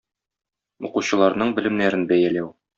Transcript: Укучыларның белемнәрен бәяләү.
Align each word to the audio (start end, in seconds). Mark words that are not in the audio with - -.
Укучыларның 0.89 1.55
белемнәрен 1.61 2.11
бәяләү. 2.15 2.53